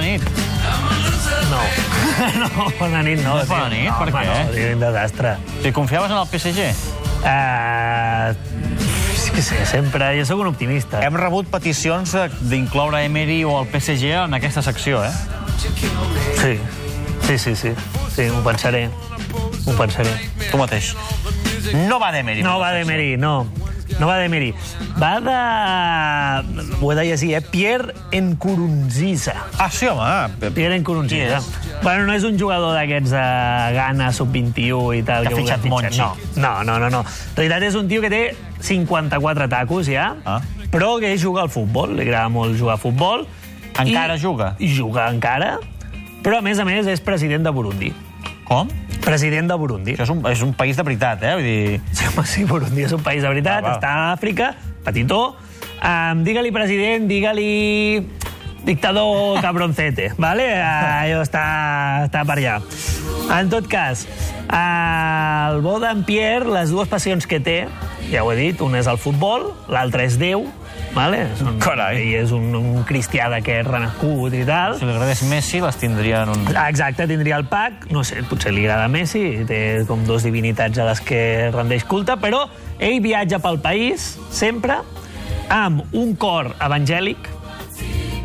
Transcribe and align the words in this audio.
nit. 0.00 0.22
No. 1.50 1.60
no, 2.42 2.66
bona 2.78 3.02
nit, 3.02 3.20
no. 3.22 3.34
No 3.36 3.42
és 3.42 3.48
bona 3.50 3.68
tio. 3.68 3.76
nit, 3.76 3.88
no, 3.90 3.98
per 3.98 4.08
home, 4.12 4.24
què? 4.26 4.44
No, 4.46 4.54
tio, 4.54 4.72
un 4.76 4.80
desastre. 4.84 5.36
Si 5.62 5.72
confiaves 5.76 6.10
en 6.10 6.18
el 6.18 6.28
PSG? 6.30 6.70
Uh, 7.20 8.32
és 9.12 9.26
que 9.34 9.42
sé, 9.44 9.58
sempre... 9.68 10.12
Jo 10.18 10.24
sóc 10.28 10.40
un 10.40 10.48
optimista. 10.52 11.02
Hem 11.04 11.16
rebut 11.20 11.50
peticions 11.52 12.14
de- 12.16 12.28
d'incloure 12.52 13.02
Emery 13.04 13.42
o 13.44 13.58
el 13.60 13.68
PSG 13.68 14.14
en 14.24 14.34
aquesta 14.38 14.62
secció, 14.64 15.02
eh? 15.04 15.12
Sí, 16.40 16.56
sí, 17.26 17.38
sí, 17.38 17.56
sí. 17.56 17.74
Sí, 18.14 18.28
ho 18.32 18.40
pensaré. 18.44 18.88
Ho 19.66 19.74
pensaré. 19.76 20.14
Tu 20.50 20.56
mateix. 20.58 20.94
No 21.86 22.00
va 22.00 22.10
d'Emery. 22.14 22.42
No 22.42 22.58
va 22.58 22.72
d'Emery, 22.72 23.16
no. 23.20 23.44
No 24.00 24.06
va 24.08 24.16
d'Emery. 24.18 24.54
Va 24.98 25.10
de... 25.20 25.36
Ho 26.80 26.90
he 26.92 26.96
de 26.96 27.04
llegir, 27.04 27.34
eh? 27.36 27.40
Pierre 27.44 27.92
Nkurunziza. 28.16 29.34
Ah, 29.58 29.68
sí, 29.70 29.86
home. 29.86 30.50
Pierre 30.56 30.78
Nkurunziza. 30.80 31.40
Qui 31.40 31.68
Bueno, 31.82 32.04
no 32.06 32.12
és 32.16 32.24
un 32.28 32.38
jugador 32.40 32.74
d'aquests 32.76 33.12
de 33.12 33.24
Ghana, 33.76 34.10
sub-21 34.12 34.98
i 34.98 35.02
tal. 35.04 35.24
Que 35.28 35.32
ha 35.32 35.36
vulgui 35.36 35.46
fitxat. 35.46 35.68
Monchi. 35.68 36.00
No, 36.40 36.50
no, 36.64 36.64
no, 36.64 36.78
no, 36.80 36.90
no. 36.92 37.00
En 37.04 37.36
realitat 37.38 37.68
és 37.70 37.76
un 37.78 37.88
tio 37.88 38.02
que 38.04 38.10
té 38.12 38.22
54 38.60 39.48
tacos 39.52 39.88
ja, 39.88 40.14
Ah. 40.24 40.40
però 40.72 40.98
que 41.00 41.12
juga 41.18 41.42
al 41.42 41.50
futbol. 41.52 41.94
Li 41.96 42.02
agrada 42.08 42.28
molt 42.28 42.56
jugar 42.58 42.74
a 42.74 42.80
futbol. 42.80 43.26
Encara 43.80 44.16
I, 44.16 44.20
juga? 44.20 44.54
I 44.58 44.68
juga 44.68 45.08
encara. 45.08 45.58
Però, 46.22 46.36
a 46.38 46.42
més 46.44 46.58
a 46.60 46.64
més, 46.68 46.86
és 46.86 47.00
president 47.00 47.42
de 47.44 47.50
Burundi. 47.50 47.92
Com? 48.44 48.68
President 49.10 49.50
de 49.50 49.58
Burundi. 49.58 49.94
Això 49.96 50.06
és 50.06 50.14
un, 50.14 50.22
és 50.30 50.42
un 50.46 50.54
país 50.56 50.78
de 50.78 50.86
veritat, 50.86 51.22
eh? 51.26 51.34
Vull 51.38 51.46
dir... 51.46 51.80
Sí, 51.90 52.06
home, 52.08 52.26
sí, 52.30 52.46
Burundi 52.48 52.86
és 52.86 52.94
un 52.96 53.02
país 53.04 53.24
de 53.24 53.30
veritat, 53.32 53.64
va. 53.66 53.76
està 53.78 53.92
a 53.92 54.08
Àfrica, 54.14 54.54
petitó. 54.86 55.22
Um, 55.80 56.24
digue-li 56.26 56.52
president, 56.54 57.06
digue-li 57.10 57.50
dictador 58.64 59.40
cabroncete, 59.40 60.12
¿vale? 60.20 60.46
Uh, 60.60 60.94
allò 61.06 61.24
està, 61.24 61.44
està 62.06 62.24
per 62.28 62.38
allà. 62.38 62.58
En 63.40 63.50
tot 63.52 63.66
cas, 63.70 64.04
uh, 64.46 65.50
el 65.50 65.60
bo 65.64 65.78
d'en 65.82 66.04
Pierre, 66.06 66.50
les 66.52 66.72
dues 66.74 66.90
passions 66.90 67.26
que 67.26 67.40
té, 67.42 67.64
ja 68.10 68.24
ho 68.24 68.32
he 68.32 68.38
dit, 68.38 68.62
un 68.64 68.76
és 68.78 68.90
el 68.90 69.00
futbol, 69.00 69.50
l'altre 69.72 70.06
és 70.08 70.18
Déu, 70.20 70.46
vale? 70.94 71.22
És 71.32 71.42
un, 71.44 71.58
Carai. 71.62 72.00
Ell 72.02 72.24
és 72.24 72.32
un, 72.36 72.48
un 72.58 72.84
cristià 72.88 73.28
d'aquest 73.32 73.68
renascut 73.68 74.34
i 74.36 74.44
tal. 74.48 74.76
Si 74.78 74.86
li 74.88 74.94
agradés 74.94 75.22
Messi, 75.30 75.60
les 75.64 75.80
tindria 75.80 76.24
en 76.26 76.34
un... 76.34 76.46
Ah, 76.54 76.68
Exacte, 76.72 77.06
tindria 77.10 77.38
el 77.40 77.46
pack, 77.50 77.88
no 77.94 78.04
sé, 78.06 78.22
potser 78.30 78.54
li 78.56 78.64
agrada 78.66 78.88
Messi, 78.92 79.24
té 79.48 79.60
com 79.88 80.04
dos 80.08 80.26
divinitats 80.26 80.80
a 80.80 80.88
les 80.90 81.02
que 81.04 81.22
rendeix 81.54 81.84
culte, 81.88 82.16
però 82.20 82.44
ell 82.78 83.00
viatja 83.04 83.40
pel 83.42 83.60
país, 83.62 84.14
sempre, 84.34 84.80
amb 85.50 85.82
un 85.96 86.14
cor 86.20 86.52
evangèlic, 86.60 87.28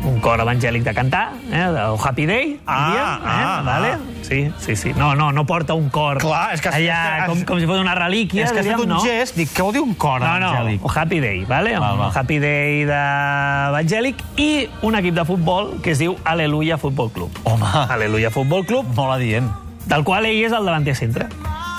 un 0.06 0.20
cor 0.20 0.40
evangèlic 0.40 0.82
de 0.84 0.94
cantar, 0.94 1.32
eh, 1.50 1.62
el 1.66 1.96
Happy 2.02 2.26
Day, 2.26 2.60
Ah, 2.66 2.86
diríem, 2.86 3.06
eh, 3.06 3.20
ah, 3.24 3.62
vale? 3.64 3.88
ah. 3.92 3.98
Sí, 4.22 4.50
sí, 4.58 4.76
sí. 4.76 4.92
No, 4.96 5.14
no, 5.14 5.32
no 5.32 5.44
porta 5.46 5.74
un 5.74 5.88
cor 5.90 6.18
Clar, 6.18 6.54
és 6.54 6.60
que 6.60 6.68
has- 6.68 6.74
allà, 6.76 6.80
és 6.80 7.14
que 7.16 7.22
has- 7.22 7.28
com, 7.28 7.42
com 7.44 7.58
si 7.60 7.66
fos 7.66 7.78
una 7.80 7.94
relíquia, 7.94 8.44
és 8.44 8.52
que 8.52 8.58
has 8.60 8.66
fet 8.66 8.76
diríem, 8.76 8.90
un 8.90 8.96
no? 8.96 9.00
gest, 9.04 9.36
dic, 9.36 9.50
què 9.52 9.62
vol 9.62 9.72
dir 9.72 9.80
un 9.82 9.94
cor 9.94 10.20
No, 10.20 10.38
no, 10.40 10.50
evangèlic? 10.52 10.84
un 10.84 10.92
Happy 10.98 11.20
Day, 11.20 11.44
vale? 11.44 11.78
Val, 11.78 11.92
un 11.94 11.98
val. 11.98 12.12
Happy 12.14 12.38
Day 12.38 12.84
d'evangèlic 12.86 14.16
i 14.36 14.68
un 14.82 14.94
equip 14.96 15.14
de 15.14 15.24
futbol 15.24 15.80
que 15.82 15.92
es 15.92 15.98
diu 15.98 16.16
Aleluia 16.24 16.78
Futbol 16.78 17.10
Club. 17.10 17.30
Home, 17.44 17.64
Aleluia 17.88 18.30
Futbol 18.30 18.64
Club, 18.66 18.86
molt 18.94 19.12
adient. 19.14 19.50
del 19.86 20.02
qual 20.02 20.26
ell 20.26 20.44
és 20.44 20.50
el 20.52 20.64
davanter 20.66 20.96
centre. 20.96 21.28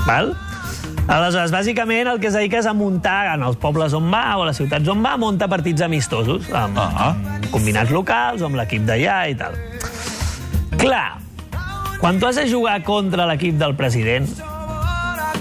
Val? 0.06 0.30
Aleshores, 1.08 1.54
bàsicament, 1.56 2.10
el 2.12 2.20
que 2.20 2.28
es 2.28 2.36
dedica 2.36 2.60
és 2.60 2.66
a 2.68 2.74
muntar 2.76 3.30
en 3.32 3.44
els 3.48 3.56
pobles 3.62 3.94
on 3.96 4.10
va 4.12 4.26
o 4.36 4.44
a 4.44 4.50
les 4.50 4.58
ciutats 4.60 4.90
on 4.92 5.00
va, 5.06 5.14
munta 5.18 5.48
partits 5.48 5.82
amistosos, 5.86 6.50
amb, 6.52 6.78
Ah. 6.78 7.14
amb 7.16 7.48
combinats 7.50 7.92
locals, 7.92 8.42
amb 8.42 8.56
l'equip 8.60 8.84
d'allà 8.84 9.30
i 9.32 9.36
tal. 9.36 9.56
Clar, 10.78 11.18
quan 12.02 12.20
tu 12.20 12.28
has 12.28 12.36
de 12.36 12.48
jugar 12.50 12.84
contra 12.84 13.26
l'equip 13.26 13.56
del 13.56 13.74
president, 13.76 14.28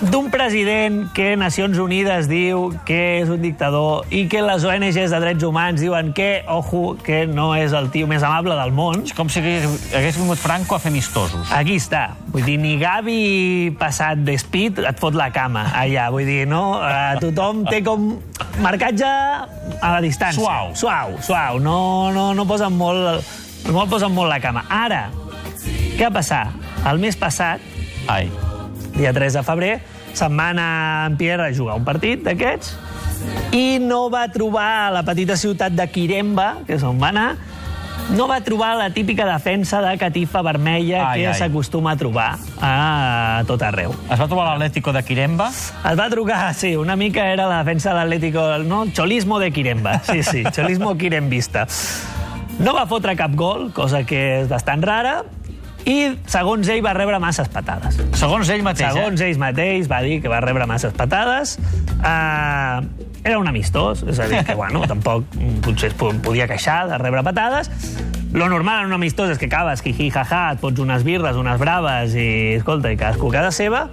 d'un 0.02 0.28
president 0.30 1.06
que 1.14 1.36
Nacions 1.38 1.78
Unides 1.80 2.26
diu 2.28 2.68
que 2.88 2.98
és 3.22 3.30
un 3.32 3.40
dictador 3.42 4.06
i 4.14 4.26
que 4.30 4.42
les 4.44 4.64
ONGs 4.66 5.12
de 5.12 5.20
drets 5.22 5.44
humans 5.46 5.80
diuen 5.80 6.12
que, 6.16 6.42
ojo, 6.52 6.96
que 7.02 7.24
no 7.30 7.48
és 7.56 7.74
el 7.76 7.88
tio 7.94 8.08
més 8.10 8.24
amable 8.26 8.56
del 8.58 8.74
món, 8.76 9.04
És 9.06 9.14
com 9.16 9.30
si 9.32 9.40
hagués 9.40 10.18
vingut 10.18 10.40
Franco 10.40 10.76
a 10.76 10.80
fer 10.82 10.92
amistosos. 10.92 11.52
Aquí 11.54 11.78
està. 11.80 12.16
Vull 12.32 12.44
dir, 12.46 12.56
ni 12.60 12.76
Gavi 12.80 13.72
passat 13.80 14.20
d'espit 14.26 14.80
et 14.82 15.00
fot 15.00 15.16
la 15.16 15.30
cama 15.34 15.68
allà. 15.76 16.08
Vull 16.14 16.28
dir, 16.28 16.44
no? 16.50 16.78
Eh, 16.84 17.16
tothom 17.22 17.64
té 17.70 17.82
com 17.86 18.16
marcatge 18.64 19.06
a 19.06 19.92
la 19.96 20.00
distància. 20.04 20.40
Suau. 20.40 20.74
Suau, 20.76 21.16
suau. 21.24 21.60
No, 21.62 21.78
no, 22.14 22.32
no 22.36 22.48
posen 22.48 22.76
molt, 22.76 23.24
no 23.70 23.86
posen 23.90 24.12
molt 24.14 24.32
la 24.34 24.40
cama. 24.44 24.66
Ara, 24.68 25.06
què 25.96 26.04
va 26.08 26.18
passar? 26.20 26.44
El 26.86 27.00
mes 27.02 27.16
passat, 27.18 27.64
Ai. 28.06 28.28
Dia 28.96 29.12
3 29.12 29.38
de 29.38 29.42
febrer, 29.44 29.72
se'n 30.16 30.36
va 30.36 30.50
anar 30.54 30.70
en 31.10 31.16
Pierre 31.20 31.50
a 31.50 31.54
jugar 31.54 31.76
un 31.76 31.84
partit 31.84 32.22
d'aquests 32.24 32.74
i 33.56 33.78
no 33.80 34.06
va 34.12 34.26
trobar 34.32 34.70
a 34.86 34.90
la 34.94 35.02
petita 35.06 35.36
ciutat 35.36 35.76
de 35.76 35.86
Quiremba, 35.92 36.62
que 36.66 36.76
és 36.76 36.84
on 36.84 36.98
va 37.00 37.10
anar, 37.12 37.28
no 38.16 38.28
va 38.30 38.38
trobar 38.44 38.74
la 38.78 38.90
típica 38.94 39.26
defensa 39.26 39.80
de 39.82 39.96
catifa 39.98 40.42
vermella 40.46 41.02
Ai, 41.10 41.24
que 41.24 41.32
s'acostuma 41.34 41.94
a 41.94 41.98
trobar 41.98 42.28
a 42.62 43.42
tot 43.48 43.62
arreu. 43.66 43.94
Es 44.06 44.20
va 44.20 44.28
trobar 44.28 44.50
l'Atlético 44.52 44.92
de 44.94 45.02
Quiremba? 45.02 45.48
Es 45.50 45.98
va 45.98 46.08
trucar, 46.12 46.52
sí, 46.54 46.76
una 46.76 46.96
mica 46.96 47.26
era 47.32 47.48
la 47.50 47.62
defensa 47.64 47.90
de 47.90 47.96
l'Atlético, 48.00 48.46
no? 48.64 48.84
Cholismo 48.92 49.40
de 49.42 49.50
Quiremba, 49.50 49.98
sí, 50.06 50.22
sí, 50.22 50.44
cholismo 50.54 50.94
quirembista. 50.96 51.66
No 52.60 52.72
va 52.76 52.86
fotre 52.88 53.16
cap 53.18 53.34
gol, 53.36 53.70
cosa 53.76 54.04
que 54.08 54.22
és 54.42 54.48
bastant 54.48 54.84
rara, 54.86 55.18
i, 55.86 56.16
segons 56.26 56.66
ell, 56.72 56.80
va 56.82 56.92
rebre 56.96 57.18
masses 57.22 57.46
patades. 57.52 58.00
Segons 58.18 58.48
ell 58.50 58.64
mateix, 58.66 58.90
Segons 58.96 59.20
eh? 59.22 59.28
ells 59.28 59.38
mateix, 59.38 59.86
va 59.90 60.00
dir 60.02 60.18
que 60.24 60.28
va 60.32 60.40
rebre 60.42 60.66
masses 60.66 60.92
patades. 60.98 61.56
Uh, 62.00 62.82
era 63.26 63.38
un 63.38 63.46
amistós, 63.50 64.02
és 64.06 64.18
a 64.22 64.26
dir, 64.30 64.42
que 64.46 64.54
bueno, 64.58 64.82
tampoc 64.90 65.24
mm, 65.38 65.60
potser 65.66 65.92
es 65.92 65.96
po- 65.98 66.12
podia 66.26 66.48
queixar 66.50 66.88
de 66.90 66.98
rebre 66.98 67.22
patades. 67.26 67.70
Lo 68.34 68.48
normal 68.50 68.82
en 68.82 68.90
un 68.90 68.98
amistós 68.98 69.30
és 69.30 69.38
que 69.38 69.46
acabes 69.46 69.80
jiji, 69.86 70.10
jaja, 70.10 70.42
et 70.56 70.60
fots 70.60 70.82
unes 70.82 71.06
birres, 71.06 71.38
unes 71.38 71.58
braves 71.62 72.14
i, 72.18 72.28
escolta, 72.58 72.90
i 72.92 72.98
cadascú 72.98 73.30
casa 73.32 73.54
seva. 73.54 73.86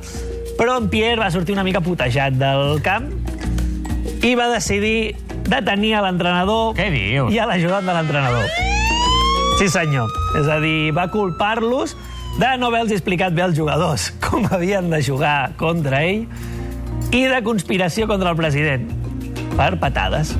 Però 0.58 0.80
en 0.82 0.90
Pierre 0.90 1.22
va 1.22 1.30
sortir 1.34 1.54
una 1.56 1.64
mica 1.64 1.82
putejat 1.82 2.36
del 2.42 2.82
camp 2.86 3.08
i 4.24 4.34
va 4.40 4.50
decidir 4.52 5.14
detenir 5.46 5.96
a 6.00 6.04
l'entrenador 6.06 6.74
i 7.34 7.38
a 7.42 7.46
l'ajudant 7.50 7.86
de 7.86 7.94
l'entrenador. 7.98 8.50
Sí, 9.60 9.68
senyor. 9.70 10.10
És 10.40 10.48
a 10.50 10.58
dir, 10.60 10.92
va 10.96 11.08
culpar-los 11.14 11.94
de 12.40 12.50
no 12.58 12.72
haver-los 12.72 12.92
explicat 12.96 13.36
bé 13.38 13.44
als 13.46 13.58
jugadors 13.58 14.10
com 14.26 14.48
havien 14.50 14.90
de 14.90 15.04
jugar 15.06 15.54
contra 15.60 16.02
ell 16.08 16.26
i 17.14 17.24
de 17.30 17.40
conspiració 17.46 18.08
contra 18.10 18.34
el 18.34 18.40
president 18.40 18.90
per 19.58 19.76
patades. 19.80 20.34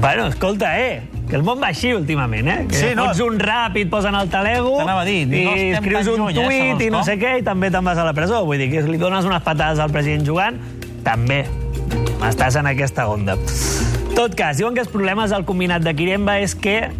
Bueno, 0.00 0.26
escolta, 0.26 0.74
eh, 0.80 1.04
que 1.30 1.36
el 1.38 1.44
món 1.46 1.62
va 1.62 1.68
així 1.70 1.92
últimament, 1.94 2.48
eh? 2.50 2.56
Que 2.68 2.80
Sí, 2.80 2.88
no. 2.98 3.06
fots 3.06 3.20
un 3.22 3.38
et 3.40 3.88
posen 3.88 4.16
al 4.18 4.28
talego 4.28 4.74
T'anava 4.78 5.02
a 5.02 5.04
dir, 5.04 5.26
no 5.28 5.54
escrius 5.54 6.08
un 6.08 6.18
lluny, 6.18 6.34
eh, 6.34 6.34
tuit 6.34 6.58
segons 6.58 6.82
i 6.82 6.90
no 6.90 7.04
sé 7.04 7.14
què 7.20 7.38
i 7.38 7.42
també 7.46 7.70
te'n 7.70 7.84
vas 7.84 7.98
a 7.98 8.04
la 8.04 8.12
presó. 8.12 8.44
Vull 8.44 8.58
dir 8.58 8.70
que 8.72 8.82
si 8.82 8.90
li 8.90 8.98
dones 8.98 9.24
unes 9.24 9.42
patades 9.42 9.78
al 9.78 9.90
president 9.94 10.26
jugant, 10.26 10.58
també 11.04 11.46
estàs 12.26 12.58
en 12.58 12.66
aquesta 12.66 13.06
onda. 13.08 13.38
Tot 14.16 14.34
cas, 14.34 14.58
diuen 14.58 14.74
que 14.74 14.82
els 14.82 14.90
problemes 14.92 15.30
del 15.30 15.46
combinat 15.46 15.82
de 15.86 15.94
Quiremba 15.94 16.40
és 16.42 16.54
que 16.54 16.90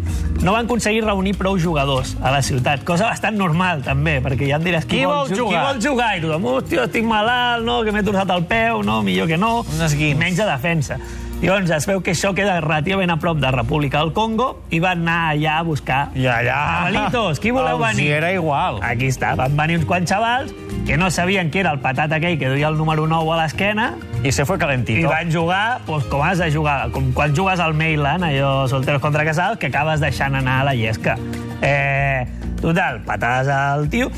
no 0.43 0.51
van 0.51 0.65
aconseguir 0.67 1.03
reunir 1.05 1.33
prou 1.39 1.57
jugadors 1.59 2.15
a 2.21 2.29
la 2.31 2.41
ciutat, 2.43 2.83
cosa 2.83 3.07
bastant 3.09 3.37
normal, 3.39 3.81
també, 3.85 4.17
perquè 4.23 4.49
ja 4.49 4.57
em 4.59 4.63
diràs 4.67 4.85
qui, 4.85 4.99
Qui 4.99 5.05
vol 5.09 5.29
ju- 5.29 5.37
jugar? 5.41 5.59
Qui 5.63 5.67
vol 5.71 5.81
jugar? 5.87 6.11
I 6.17 6.21
tothom, 6.21 6.45
hòstia, 6.51 6.83
estic 6.89 7.05
malalt, 7.07 7.63
no, 7.65 7.81
que 7.83 7.91
m'he 7.95 8.03
torçat 8.03 8.29
el 8.35 8.43
peu, 8.49 8.83
no, 8.83 9.01
millor 9.03 9.27
que 9.31 9.37
no. 9.37 9.61
Un. 9.63 9.85
I 9.99 10.13
menys 10.19 10.37
de 10.37 10.45
defensa. 10.49 10.99
Llavors 11.43 11.71
es 11.75 11.85
veu 11.89 11.99
que 11.99 12.11
això 12.15 12.29
queda 12.35 12.53
relativament 12.61 13.11
a 13.11 13.17
prop 13.19 13.35
de 13.41 13.49
República 13.51 13.99
del 13.99 14.13
Congo 14.15 14.61
i 14.71 14.79
van 14.79 15.01
anar 15.01 15.33
allà 15.33 15.57
a 15.59 15.63
buscar 15.67 16.05
I 16.15 16.23
allà... 16.31 16.59
Avalitos, 16.87 17.39
qui 17.43 17.51
voleu 17.51 17.75
Els 17.83 17.87
venir? 17.97 18.05
hi 18.05 18.13
era 18.15 18.29
igual. 18.31 18.79
Aquí 18.81 19.09
està, 19.11 19.33
van 19.35 19.57
venir 19.57 19.81
uns 19.81 19.85
quants 19.89 20.07
xavals 20.09 20.53
que 20.85 20.97
no 20.97 21.09
sabien 21.11 21.49
que 21.49 21.61
era 21.61 21.71
el 21.71 21.79
patat 21.79 22.11
aquell 22.11 22.37
que 22.39 22.49
duia 22.49 22.67
el 22.67 22.77
número 22.77 23.07
9 23.07 23.31
a 23.31 23.37
l'esquena 23.43 23.93
I 24.23 24.31
se 24.31 24.45
fue 24.45 24.57
i 24.57 24.59
calentito. 24.59 25.07
van 25.09 25.31
jugar 25.31 25.81
pues, 25.85 26.03
com 26.05 26.21
has 26.23 26.39
de 26.39 26.51
jugar, 26.51 26.91
com 26.91 27.11
quan 27.13 27.35
jugues 27.35 27.59
al 27.59 27.73
Mailand, 27.73 28.23
allò 28.23 28.67
solteros 28.67 29.01
contra 29.01 29.23
casals, 29.25 29.57
que 29.59 29.67
acabes 29.67 29.99
deixant 29.99 30.35
anar 30.35 30.61
a 30.61 30.63
la 30.63 30.75
llesca. 30.75 31.17
Eh, 31.61 32.25
total, 32.61 33.01
patades 33.03 33.47
al 33.47 33.89
tio. 33.89 34.11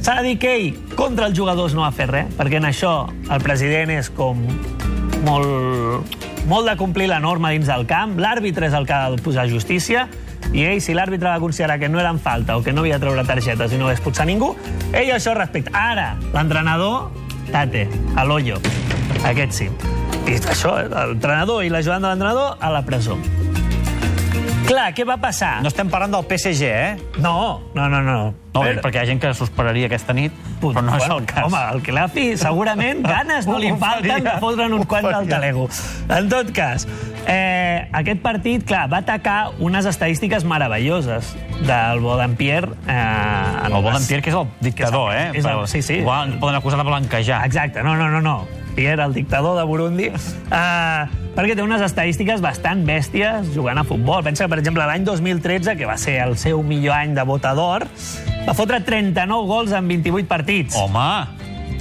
S'ha 0.00 0.20
de 0.22 0.28
dir 0.28 0.38
que 0.38 0.54
ell, 0.56 0.74
contra 0.94 1.26
els 1.26 1.38
jugadors, 1.38 1.74
no 1.74 1.82
va 1.82 1.90
fer 1.92 2.06
res, 2.10 2.30
perquè 2.38 2.58
en 2.58 2.68
això 2.70 3.08
el 3.30 3.42
president 3.42 3.90
és 3.90 4.10
com 4.10 4.42
molt, 5.26 6.17
molt 6.46 6.68
de 6.68 6.76
complir 6.76 7.08
la 7.10 7.18
norma 7.20 7.50
dins 7.50 7.66
del 7.66 7.86
camp. 7.88 8.16
L'àrbitre 8.20 8.68
és 8.68 8.76
el 8.76 8.86
que 8.86 8.94
ha 8.94 9.10
de 9.10 9.22
posar 9.22 9.48
justícia, 9.50 10.06
i 10.52 10.64
ell, 10.64 10.80
si 10.80 10.94
l'àrbitre 10.96 11.28
va 11.28 11.40
considerar 11.42 11.78
que 11.80 11.90
no 11.90 12.00
eren 12.00 12.20
falta 12.22 12.56
o 12.56 12.62
que 12.64 12.72
no 12.72 12.84
havia 12.84 12.96
de 12.96 13.04
treure 13.04 13.24
targetes 13.28 13.74
i 13.74 13.80
no 13.80 13.90
va 13.90 13.96
expulsar 13.96 14.26
ningú, 14.28 14.54
ell 14.92 15.12
això 15.16 15.34
respecta. 15.36 15.74
Ara, 15.76 16.14
l'entrenador, 16.32 17.10
tate, 17.52 17.88
a 18.16 18.24
l'ollo. 18.24 18.62
Aquest 19.28 19.52
sí. 19.60 19.68
I 20.28 20.38
això, 20.38 20.76
l'entrenador 20.88 21.64
i 21.64 21.72
l'ajudant 21.72 22.04
de 22.04 22.14
l'entrenador 22.14 22.56
a 22.60 22.72
la 22.72 22.84
presó. 22.86 23.18
Clar, 24.68 24.90
què 24.92 25.04
va 25.08 25.16
passar? 25.16 25.62
No 25.64 25.70
estem 25.70 25.88
parlant 25.88 26.12
del 26.12 26.26
PSG, 26.28 26.66
eh? 26.68 26.96
No, 27.24 27.70
no, 27.74 27.86
no, 27.88 28.02
no. 28.04 28.18
No, 28.52 28.62
Però... 28.64 28.80
perquè 28.82 28.98
hi 28.98 29.00
ha 29.04 29.06
gent 29.08 29.20
que 29.22 29.30
s'esperaria 29.36 29.86
aquesta 29.88 30.12
nit, 30.16 30.34
Punt. 30.60 30.74
però 30.76 30.82
no 30.84 30.96
és 30.98 31.06
el 31.08 31.24
cas. 31.30 31.44
Home, 31.46 31.60
el 31.72 31.80
Celafi 31.86 32.24
segurament 32.40 33.00
ganes 33.06 33.46
no 33.48 33.56
li 33.62 33.70
falten 33.80 34.26
de 34.26 34.34
fotre'n 34.42 34.74
un 34.76 34.84
quant 34.90 35.06
del 35.08 35.28
talego. 35.30 35.68
En 36.12 36.28
tot 36.32 36.50
cas, 36.56 36.84
eh, 37.30 37.86
aquest 38.02 38.20
partit, 38.24 38.66
clar, 38.68 38.84
va 38.92 39.00
atacar 39.04 39.38
unes 39.64 39.86
estadístiques 39.88 40.44
meravelloses 40.44 41.32
del 41.64 42.00
Bodempierre. 42.04 42.74
Eh, 42.86 42.98
en 43.64 43.72
El 43.72 43.80
bon 43.82 43.94
les- 43.94 44.06
Pierre, 44.10 44.22
que 44.26 44.34
és 44.34 44.36
el 44.36 44.48
dictador, 44.60 45.12
que 45.12 45.18
és 45.18 45.24
eh? 45.24 45.28
el- 45.30 45.36
és 45.38 45.44
el- 45.54 45.68
sí, 45.68 45.82
sí. 45.82 46.00
Igual 46.02 46.36
poden 46.42 46.56
acusar 46.60 46.82
de 46.82 46.90
blanquejar. 46.90 47.44
Exacte, 47.46 47.82
no, 47.82 47.96
no, 47.96 48.10
no, 48.10 48.20
no. 48.20 48.36
Pierre, 48.78 49.02
el 49.02 49.12
dictador 49.12 49.56
de 49.58 49.64
Burundi, 49.66 50.06
uh, 50.06 51.08
perquè 51.34 51.56
té 51.58 51.64
unes 51.64 51.82
estadístiques 51.82 52.38
bastant 52.38 52.84
bèsties 52.86 53.48
jugant 53.50 53.80
a 53.80 53.82
futbol. 53.82 54.22
Pensa 54.22 54.44
que, 54.44 54.52
per 54.52 54.60
exemple, 54.60 54.84
l'any 54.86 55.02
2013, 55.02 55.74
que 55.80 55.88
va 55.88 55.96
ser 55.98 56.20
el 56.22 56.36
seu 56.38 56.62
millor 56.62 56.94
any 56.94 57.16
de 57.16 57.24
votador, 57.26 57.88
va 58.46 58.54
fotre 58.54 58.78
39 58.86 59.50
gols 59.50 59.74
en 59.74 59.90
28 59.90 60.30
partits. 60.30 60.78
Home, 60.78 61.08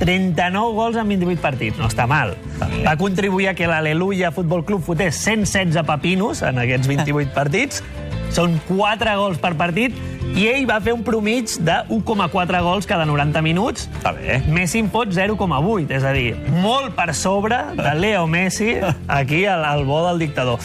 39 0.02 0.74
gols 0.74 0.98
en 0.98 1.14
28 1.14 1.44
partits, 1.44 1.78
no 1.78 1.86
està 1.86 2.10
mal. 2.10 2.34
Va 2.82 2.98
contribuir 2.98 3.52
a 3.52 3.54
que 3.54 3.70
l'Aleluia 3.70 4.34
Futbol 4.34 4.66
Club 4.66 4.82
fotés 4.90 5.22
116 5.22 5.86
pepinos 5.86 6.42
en 6.42 6.66
aquests 6.66 6.90
28 6.90 7.38
partits. 7.38 7.86
Són 8.34 8.58
4 8.74 9.20
gols 9.22 9.38
per 9.38 9.54
partit 9.54 9.94
i 10.36 10.48
ell 10.52 10.66
va 10.70 10.80
fer 10.84 10.94
un 10.94 11.04
promig 11.06 11.56
de 11.66 11.78
1,4 11.90 12.62
gols 12.62 12.86
cada 12.90 13.06
90 13.06 13.42
minuts. 13.42 13.88
està 13.98 14.12
bé. 14.14 14.42
Messi 14.48 14.80
en 14.84 14.90
fot 14.94 15.10
0,8, 15.14 15.90
és 15.96 16.04
a 16.04 16.12
dir, 16.14 16.36
molt 16.62 16.94
per 16.96 17.14
sobre 17.16 17.58
de 17.78 17.94
Leo 17.96 18.28
Messi, 18.28 18.76
aquí 19.08 19.46
al, 19.46 19.64
al 19.66 19.86
bo 19.86 20.04
del 20.08 20.20
dictador. 20.20 20.60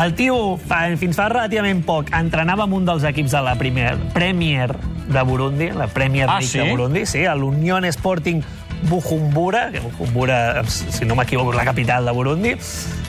El 0.00 0.14
tio, 0.18 0.56
fa, 0.58 0.86
fins 0.98 1.14
fa 1.16 1.28
relativament 1.28 1.84
poc, 1.86 2.08
entrenava 2.16 2.64
amb 2.64 2.74
un 2.74 2.86
dels 2.88 3.04
equips 3.06 3.30
de 3.36 3.42
la 3.44 3.54
Premier, 3.60 3.94
Premier 4.14 4.72
de 5.06 5.22
Burundi, 5.22 5.68
la 5.76 5.86
Premier 5.86 6.26
Ah, 6.28 6.38
League 6.40 6.48
sí? 6.48 6.58
de 6.58 6.70
Burundi, 6.70 7.04
sí, 7.06 7.24
a 7.26 7.34
l'Union 7.36 7.84
Sporting 7.92 8.40
Bujumbura, 8.88 9.70
que 9.70 9.80
Bujumbura, 9.80 10.64
si 10.66 11.04
no 11.04 11.14
m'equivoco, 11.14 11.52
és 11.52 11.56
la 11.60 11.64
capital 11.64 12.04
de 12.04 12.12
Burundi. 12.12 12.54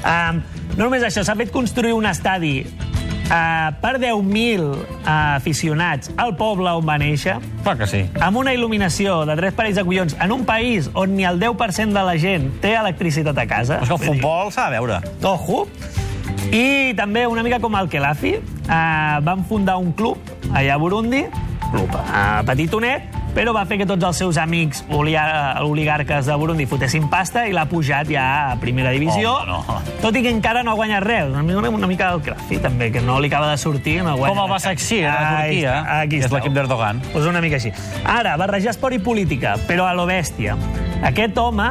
Um, 0.05 0.41
no 0.77 0.83
només 0.85 1.03
això, 1.03 1.23
s'ha 1.25 1.35
fet 1.35 1.51
construir 1.51 1.93
un 1.95 2.05
estadi 2.05 2.65
uh, 3.25 3.73
per 3.81 3.95
10.000 3.99 4.65
uh, 4.65 4.77
aficionats 5.35 6.11
al 6.17 6.35
poble 6.37 6.71
on 6.77 6.85
va 6.87 6.97
néixer, 7.01 7.37
Clar 7.65 7.75
que 7.79 7.87
sí. 7.89 8.03
amb 8.21 8.37
una 8.41 8.53
il·luminació 8.55 9.23
de 9.29 9.35
tres 9.39 9.55
parells 9.57 9.79
de 9.79 9.85
collons 9.87 10.15
en 10.21 10.33
un 10.35 10.45
país 10.47 10.89
on 10.93 11.15
ni 11.17 11.25
el 11.27 11.39
10% 11.41 11.95
de 11.95 12.05
la 12.05 12.15
gent 12.21 12.49
té 12.61 12.75
electricitat 12.77 13.37
a 13.37 13.47
casa. 13.49 13.81
És 13.81 13.89
que 13.89 13.97
el 13.97 14.03
futbol 14.15 14.51
s'ha 14.53 14.69
de 14.69 14.79
veure. 14.79 15.01
Ojo. 15.23 15.65
I 16.53 16.93
també 16.97 17.25
una 17.27 17.41
mica 17.43 17.59
com 17.59 17.73
el 17.75 17.89
Kelafi, 17.89 18.35
eh, 18.37 19.17
van 19.25 19.45
fundar 19.49 19.77
un 19.81 19.91
club 19.97 20.17
allà 20.51 20.75
a 20.75 20.77
Burundi, 20.81 21.23
club 21.71 21.95
eh, 21.97 22.43
petitonet, 22.45 23.14
però 23.35 23.51
va 23.55 23.65
fer 23.67 23.77
que 23.81 23.85
tots 23.87 24.05
els 24.07 24.19
seus 24.21 24.37
amics 24.39 24.85
oligarques 24.95 26.25
de 26.25 26.35
Burundi 26.39 26.65
fotessin 26.69 27.09
pasta 27.11 27.43
i 27.49 27.53
l'ha 27.55 27.65
pujat 27.67 28.07
ja 28.09 28.25
a 28.53 28.55
primera 28.61 28.93
divisió, 28.95 29.33
Home, 29.43 29.57
no. 29.67 29.81
tot 30.01 30.15
i 30.15 30.21
que 30.23 30.31
encara 30.31 30.63
no 30.63 30.71
ha 30.71 30.77
guanyat 30.79 31.03
res. 31.03 31.33
Una, 31.35 31.69
una 31.69 31.89
mica 31.91 32.13
el 32.15 32.23
Kelafi, 32.23 32.61
també, 32.63 32.91
que 32.95 33.03
no 33.03 33.19
li 33.19 33.27
acaba 33.27 33.51
de 33.51 33.57
sortir. 33.59 33.97
No 34.05 34.15
Com 34.21 34.39
el. 34.39 34.53
Basaksehir, 34.55 35.05
a 35.09 35.15
Ahí 35.41 35.57
Turquia, 35.59 35.73
està, 35.75 35.97
aquí 36.05 36.19
que 36.21 36.29
és 36.29 36.31
l'equip 36.31 36.55
d'Erdogan. 36.55 37.01
Pues 37.11 37.27
una 37.27 37.41
mica 37.43 37.59
així. 37.59 37.73
Ara, 38.05 38.37
barrejar 38.39 38.71
esport 38.71 38.95
i 38.95 39.01
política, 39.03 39.57
però 39.67 39.89
a 39.89 39.93
lo 39.97 40.07
bèstia. 40.07 40.55
Aquest 41.03 41.37
home, 41.37 41.67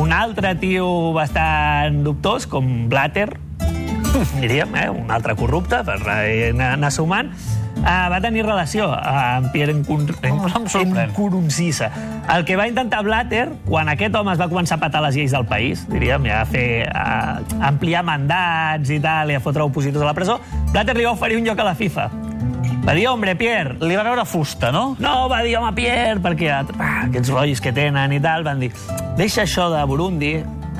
un 0.00 0.12
altre 0.16 0.56
tio 0.58 1.12
bastant 1.14 2.02
dubtós, 2.06 2.48
com 2.50 2.88
Blatter, 2.90 3.28
diríem, 4.42 4.74
eh? 4.74 4.88
un 4.90 5.14
altre 5.14 5.36
corrupte, 5.38 5.84
per 5.86 6.00
anar 6.10 6.90
sumant, 6.90 7.30
uh, 7.80 8.06
va 8.12 8.20
tenir 8.22 8.44
relació 8.46 8.88
amb 8.92 9.50
Pierre. 9.54 9.74
Nkurunziza. 11.10 11.90
El 12.30 12.44
que 12.46 12.56
va 12.56 12.68
intentar 12.70 13.02
Blatter, 13.06 13.48
quan 13.66 13.90
aquest 13.90 14.14
home 14.16 14.32
es 14.34 14.40
va 14.40 14.48
començar 14.50 14.78
a 14.78 14.82
patar 14.84 15.02
les 15.06 15.18
lleis 15.18 15.34
del 15.34 15.46
país, 15.50 15.82
diríem, 15.90 16.28
i 16.28 16.34
a 16.34 16.44
fer 16.48 16.66
a 16.88 17.40
ampliar 17.70 18.04
mandats 18.06 18.92
i 18.92 19.00
tal, 19.02 19.32
i 19.32 19.38
a 19.38 19.42
fotre 19.42 19.66
opositors 19.66 20.04
a 20.04 20.10
la 20.10 20.16
presó, 20.16 20.38
Blatter 20.70 20.96
li 20.96 21.06
va 21.08 21.16
oferir 21.16 21.40
un 21.40 21.48
lloc 21.48 21.58
a 21.58 21.70
la 21.72 21.76
FIFA. 21.78 22.10
Va 22.80 22.94
dir, 22.96 23.04
hombre, 23.10 23.34
Pierre, 23.36 23.74
Li 23.84 23.96
va 23.96 24.02
veure 24.06 24.24
fusta, 24.24 24.70
no? 24.72 24.96
no, 24.98 25.28
va 25.28 25.42
dir, 25.44 25.52
home, 25.58 25.74
Pierre, 25.76 26.20
perquè 26.24 26.48
ah, 26.54 26.62
aquests 27.04 27.28
rotllos 27.28 27.60
que 27.60 27.74
tenen 27.76 28.14
i 28.16 28.20
tal, 28.24 28.46
van 28.46 28.62
dir, 28.62 28.70
deixa 29.18 29.44
això 29.44 29.68
de 29.72 29.82
Burundi, 29.86 30.32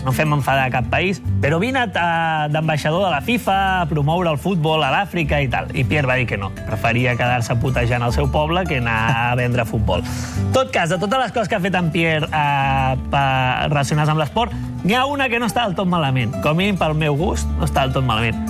no 0.05 0.12
fem 0.17 0.32
enfadar 0.32 0.70
cap 0.73 0.87
país, 0.91 1.20
però 1.43 1.58
vine 1.61 1.82
a- 1.94 2.49
d'ambaixador 2.50 3.05
de 3.05 3.11
la 3.11 3.20
FIFA 3.20 3.56
a 3.82 3.87
promoure 3.87 4.31
el 4.31 4.38
futbol 4.38 4.82
a 4.85 4.91
l'Àfrica 4.91 5.41
i 5.43 5.49
tal. 5.49 5.69
I 5.76 5.85
Pierre 5.85 6.06
va 6.08 6.14
dir 6.17 6.26
que 6.26 6.37
no, 6.41 6.50
preferia 6.67 7.17
quedar-se 7.17 7.55
putejant 7.61 8.02
al 8.02 8.12
seu 8.12 8.31
poble 8.32 8.64
que 8.67 8.79
anar 8.79 9.31
a 9.31 9.35
vendre 9.37 9.64
futbol. 9.64 10.02
Tot 10.52 10.70
cas, 10.73 10.88
de 10.91 10.99
totes 10.99 11.19
les 11.19 11.32
coses 11.32 11.49
que 11.49 11.56
ha 11.56 11.61
fet 11.61 11.75
en 11.75 11.91
Pierre 11.91 12.26
eh, 12.32 12.97
per, 13.11 13.69
relacionades 13.70 14.08
amb 14.11 14.20
l'esport, 14.23 14.52
n'hi 14.85 14.94
ha 14.94 15.05
una 15.06 15.29
que 15.29 15.38
no 15.38 15.47
està 15.47 15.67
del 15.67 15.75
tot 15.76 15.87
malament. 15.88 16.32
Com 16.41 16.53
a 16.53 16.55
mínim, 16.55 16.79
pel 16.81 16.94
meu 16.94 17.17
gust, 17.17 17.49
no 17.58 17.64
està 17.69 17.85
del 17.85 17.93
tot 17.93 18.05
malament. 18.05 18.41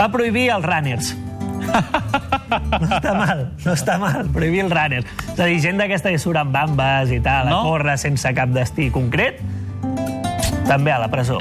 Va 0.00 0.08
prohibir 0.08 0.48
els 0.54 0.64
runners. 0.64 1.14
No 1.70 2.88
està 2.88 3.12
mal, 3.14 3.42
no 3.64 3.72
està 3.76 3.98
mal, 4.00 4.24
prohibir 4.34 4.62
el 4.64 4.70
runner. 4.72 5.04
És 5.04 5.38
a 5.38 5.46
dir, 5.46 5.60
gent 5.62 5.78
d'aquesta 5.78 6.10
que 6.10 6.18
surt 6.18 6.40
amb 6.40 6.50
bambes 6.54 7.12
i 7.14 7.20
tal, 7.22 7.48
No? 7.50 7.60
a 7.60 7.62
córrer 7.68 7.96
sense 8.00 8.32
cap 8.34 8.48
destí 8.54 8.88
concret, 8.90 9.38
també 10.70 10.94
a 10.94 11.00
la 11.02 11.10
presó. 11.10 11.40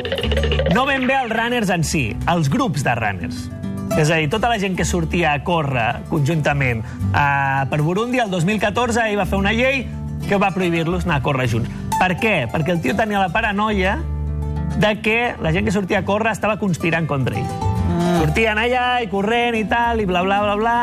No 0.74 0.88
ben 0.90 1.06
bé 1.06 1.16
els 1.20 1.32
runners 1.34 1.70
en 1.74 1.86
si, 1.86 2.10
els 2.32 2.50
grups 2.50 2.84
de 2.86 2.96
runners. 2.98 3.46
És 3.98 4.10
a 4.10 4.18
dir, 4.18 4.30
tota 4.30 4.50
la 4.50 4.60
gent 4.62 4.76
que 4.78 4.86
sortia 4.86 5.34
a 5.34 5.44
córrer 5.46 6.04
conjuntament 6.10 6.82
eh, 6.86 7.66
per 7.70 7.82
Burundi, 7.86 8.22
el 8.22 8.30
2014 8.34 9.06
ell 9.10 9.18
va 9.20 9.26
fer 9.30 9.40
una 9.40 9.54
llei 9.54 9.84
que 10.28 10.38
va 10.42 10.52
prohibir-los 10.54 11.06
anar 11.06 11.20
a 11.20 11.26
córrer 11.26 11.50
junts. 11.50 11.70
Per 12.00 12.14
què? 12.22 12.36
Perquè 12.50 12.74
el 12.76 12.82
tio 12.82 12.96
tenia 12.98 13.22
la 13.22 13.32
paranoia 13.34 13.98
de 14.80 14.94
que 15.04 15.36
la 15.42 15.54
gent 15.54 15.68
que 15.68 15.74
sortia 15.76 16.02
a 16.02 16.08
córrer 16.08 16.34
estava 16.34 16.58
conspirant 16.62 17.10
contra 17.10 17.38
ell. 17.38 17.50
Mm. 17.90 18.20
Sortien 18.22 18.62
allà 18.62 18.88
i 19.04 19.10
corrent 19.12 19.58
i 19.58 19.66
tal, 19.70 20.02
i 20.02 20.10
bla, 20.10 20.24
bla, 20.26 20.42
bla, 20.46 20.58
bla... 20.58 20.76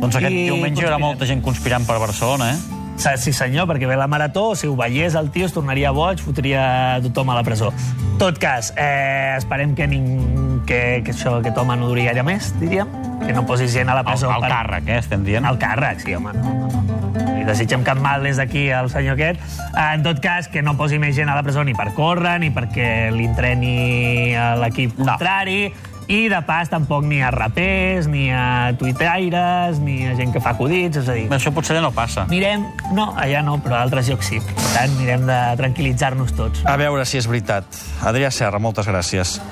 Doncs 0.00 0.20
aquest 0.20 0.32
i 0.32 0.46
diumenge 0.48 0.82
hi 0.82 0.88
haurà 0.88 1.00
molta 1.00 1.28
gent 1.28 1.44
conspirant 1.44 1.86
per 1.88 2.00
Barcelona, 2.02 2.52
eh? 2.56 2.73
Sí, 2.96 3.32
senyor, 3.32 3.66
perquè 3.68 3.88
ve 3.90 3.96
la 3.98 4.06
marató, 4.06 4.54
si 4.56 4.66
ho 4.70 4.76
veiés 4.76 5.14
el 5.18 5.30
tio 5.34 5.46
es 5.46 5.52
tornaria 5.52 5.90
boig, 5.92 6.20
fotria 6.22 7.00
tothom 7.02 7.30
a 7.30 7.34
la 7.34 7.42
presó. 7.42 7.72
tot 8.18 8.38
cas, 8.38 8.72
eh, 8.76 9.34
esperem 9.36 9.74
que, 9.74 9.86
ning... 9.86 10.62
que, 10.66 11.02
que 11.04 11.10
això, 11.12 11.40
aquest 11.40 11.58
home 11.58 11.76
no 11.76 11.88
duri 11.90 12.04
gaire 12.06 12.22
més, 12.22 12.52
diríem. 12.60 12.88
Que 13.26 13.32
no 13.34 13.42
posis 13.46 13.72
gent 13.74 13.88
a 13.90 13.94
la 13.94 14.00
El, 14.00 14.06
presó. 14.06 14.30
el 14.30 14.46
càrrec, 14.48 14.86
eh, 14.88 14.98
estem 14.98 15.24
dient. 15.24 15.44
El 15.44 15.58
càrrec, 15.58 16.00
sí, 16.04 16.14
home. 16.14 16.32
No, 16.38 16.54
no, 16.54 16.68
no. 16.70 17.34
Li 17.34 17.44
desitgem 17.44 17.82
cap 17.84 17.98
mal 18.00 18.22
des 18.22 18.38
d'aquí 18.38 18.70
al 18.70 18.88
senyor 18.90 19.18
aquest. 19.18 19.40
Eh, 19.74 19.94
En 19.94 20.02
tot 20.06 20.20
cas, 20.20 20.46
que 20.48 20.62
no 20.62 20.76
posi 20.78 20.98
més 21.02 21.16
gent 21.16 21.28
a 21.28 21.34
la 21.34 21.42
presó 21.42 21.64
ni 21.64 21.74
per 21.74 21.90
córrer, 21.94 22.38
ni 22.40 22.50
perquè 22.54 23.10
l'entreni 23.12 24.34
a 24.38 24.54
l'equip 24.56 24.96
No. 24.98 25.04
contrari, 25.18 25.72
i 26.08 26.28
de 26.28 26.40
pas 26.46 26.68
tampoc 26.70 27.04
ni 27.08 27.20
a 27.22 27.30
rapers, 27.34 28.08
ni 28.10 28.28
a 28.32 28.74
tuitaires, 28.78 29.80
ni 29.80 30.04
a 30.08 30.14
gent 30.18 30.34
que 30.34 30.42
fa 30.44 30.54
acudits, 30.54 31.00
és 31.00 31.08
a 31.08 31.16
dir... 31.16 31.26
Això 31.34 31.52
potser 31.54 31.80
no 31.82 31.92
passa. 31.94 32.26
Mirem, 32.30 32.66
no, 32.96 33.10
allà 33.20 33.42
no, 33.46 33.56
però 33.64 33.78
a 33.78 33.84
altres 33.86 34.10
llocs 34.12 34.32
sí. 34.32 34.40
Per 34.44 34.70
tant, 34.74 34.94
mirem 35.00 35.26
de 35.28 35.38
tranquil·litzar-nos 35.60 36.34
tots. 36.36 36.64
A 36.68 36.76
veure 36.80 37.06
si 37.08 37.20
és 37.20 37.28
veritat. 37.30 37.66
Adrià 38.04 38.30
Serra, 38.34 38.60
moltes 38.62 38.88
gràcies. 38.90 39.38